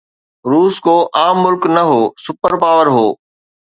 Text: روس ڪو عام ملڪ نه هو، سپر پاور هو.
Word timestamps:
روس 0.49 0.75
ڪو 0.85 0.95
عام 1.19 1.35
ملڪ 1.45 1.61
نه 1.75 1.81
هو، 1.89 2.01
سپر 2.23 2.53
پاور 2.61 2.87
هو. 2.95 3.07